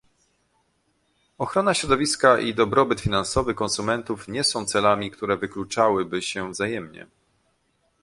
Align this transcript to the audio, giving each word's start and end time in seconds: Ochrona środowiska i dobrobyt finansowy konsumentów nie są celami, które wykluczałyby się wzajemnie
Ochrona 1.37 1.73
środowiska 1.73 2.39
i 2.39 2.53
dobrobyt 2.55 3.01
finansowy 3.01 3.53
konsumentów 3.53 4.27
nie 4.27 4.43
są 4.43 4.65
celami, 4.65 5.11
które 5.11 5.37
wykluczałyby 5.37 6.21
się 6.21 6.51
wzajemnie 6.51 7.07